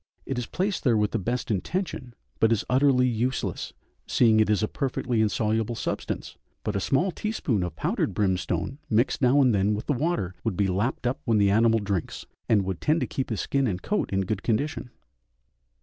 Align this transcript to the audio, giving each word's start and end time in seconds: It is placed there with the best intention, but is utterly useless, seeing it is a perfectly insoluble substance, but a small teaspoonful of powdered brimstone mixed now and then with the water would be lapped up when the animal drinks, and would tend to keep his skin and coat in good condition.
It 0.25 0.39
is 0.39 0.47
placed 0.47 0.83
there 0.83 0.97
with 0.97 1.11
the 1.11 1.19
best 1.19 1.51
intention, 1.51 2.15
but 2.39 2.51
is 2.51 2.65
utterly 2.67 3.07
useless, 3.07 3.71
seeing 4.07 4.39
it 4.39 4.49
is 4.49 4.63
a 4.63 4.67
perfectly 4.67 5.21
insoluble 5.21 5.75
substance, 5.75 6.37
but 6.63 6.75
a 6.75 6.79
small 6.79 7.11
teaspoonful 7.11 7.67
of 7.67 7.75
powdered 7.75 8.15
brimstone 8.15 8.79
mixed 8.89 9.21
now 9.21 9.39
and 9.41 9.53
then 9.53 9.75
with 9.75 9.85
the 9.85 9.93
water 9.93 10.33
would 10.43 10.57
be 10.57 10.65
lapped 10.67 11.05
up 11.05 11.19
when 11.25 11.37
the 11.37 11.51
animal 11.51 11.77
drinks, 11.79 12.25
and 12.49 12.63
would 12.63 12.81
tend 12.81 12.99
to 13.01 13.05
keep 13.05 13.29
his 13.29 13.41
skin 13.41 13.67
and 13.67 13.83
coat 13.83 14.11
in 14.11 14.21
good 14.21 14.41
condition. 14.41 14.89